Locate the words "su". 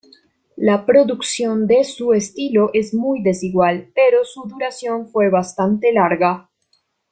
1.83-2.13, 4.25-4.41